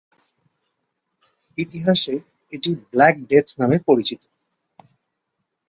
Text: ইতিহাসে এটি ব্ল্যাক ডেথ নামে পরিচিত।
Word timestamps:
ইতিহাসে 1.57 2.15
এটি 2.53 2.69
ব্ল্যাক 2.91 3.15
ডেথ 3.29 3.47
নামে 3.59 3.77
পরিচিত। 3.87 4.21